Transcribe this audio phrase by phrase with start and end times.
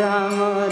[0.00, 0.69] Ram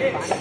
[0.00, 0.39] Hey.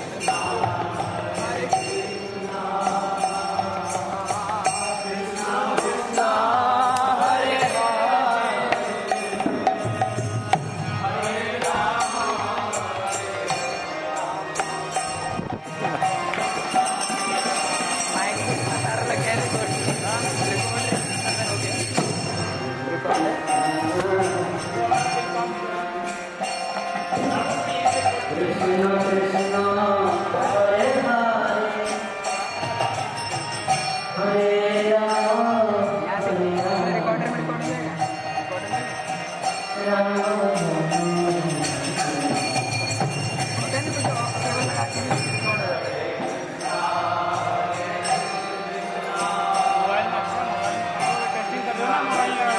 [51.92, 52.59] Ramaya